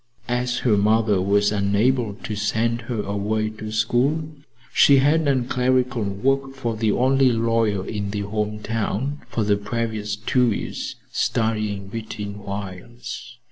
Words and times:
As 0.27 0.57
her 0.65 0.77
mother 0.77 1.21
was 1.21 1.51
unable 1.51 2.15
to 2.23 2.35
send 2.35 2.81
her 2.89 3.03
away 3.03 3.51
to 3.51 3.71
school, 3.71 4.29
she 4.73 4.97
had 4.97 5.25
done 5.25 5.47
clerical 5.47 6.01
work 6.01 6.55
for 6.55 6.75
the 6.75 6.91
only 6.91 7.31
lawyer 7.31 7.87
in 7.87 8.09
the 8.09 8.21
home 8.21 8.61
town 8.63 9.21
for 9.29 9.43
the 9.43 9.57
previous 9.57 10.15
two 10.15 10.51
years, 10.51 10.95
studying 11.11 11.87
between 11.87 12.39
whiles. 12.39 13.37